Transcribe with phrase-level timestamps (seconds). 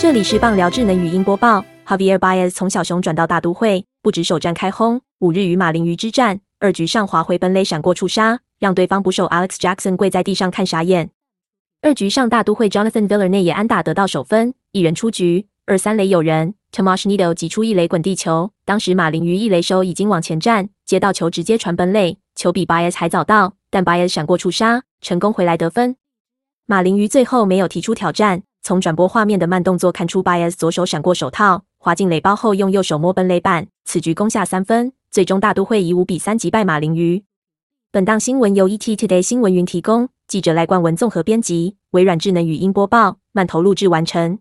[0.00, 1.64] 这里是棒聊智能语音播报。
[1.84, 11.10] Javier Baez 从小熊转到大都会，不止首战开轰，五日与马林鱼之战，二局上滑回本垒闪过触杀，让对方捕手 Alex Jackson 跪在地上看傻眼。
[11.82, 16.54] 二局上大都会 Jonathan Villar 内野安打得到首分，一人出局，二三垒有人。
[16.70, 25.96] Tomas Nido 挤出一垒滚地球，当时马林鱼一垒手已经往前站，接到球直接传本垒，球比 Baez 还早到，但 Baez 闪过触杀，成功回来得分。
[26.66, 28.44] 马林鱼最后没有提出挑战。
[28.68, 37.24] 从转播画面的慢动作看出，Bias 左手闪过手套，滑进垒包后用右手摸奔垒板，此局攻下三分，最终大都会以五比三击败马林鱼。
[37.90, 44.38] 本档新闻由 ET Today 新闻云提供，记者赖冠文综合编辑，微软智能语音播报，慢投录制完成。